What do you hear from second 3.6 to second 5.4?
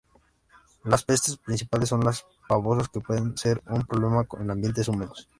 un problema en ambientes húmedos.